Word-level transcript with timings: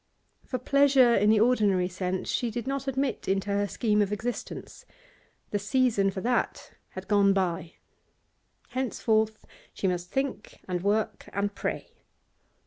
For 0.43 0.57
pleasure 0.57 1.13
in 1.13 1.29
the 1.29 1.39
ordinary 1.39 1.87
sense 1.87 2.27
she 2.27 2.49
did 2.49 2.65
not 2.65 2.87
admit 2.87 3.27
into 3.27 3.51
her 3.51 3.67
scheme 3.67 4.01
of 4.01 4.11
existence; 4.11 4.83
the 5.51 5.59
season 5.59 6.09
for 6.09 6.21
that 6.21 6.71
had 6.89 7.07
gone 7.07 7.33
by. 7.33 7.73
Henceforth 8.69 9.45
she 9.75 9.87
must 9.87 10.09
think, 10.09 10.59
and 10.67 10.81
work, 10.83 11.29
and 11.33 11.53
pray. 11.53 11.91